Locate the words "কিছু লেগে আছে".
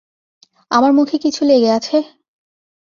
1.17-1.97